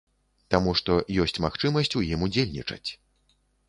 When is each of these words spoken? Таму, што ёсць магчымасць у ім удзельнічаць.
Таму, 0.55 0.73
што 0.79 0.97
ёсць 1.25 1.39
магчымасць 1.47 1.95
у 2.03 2.05
ім 2.13 2.19
удзельнічаць. 2.31 2.85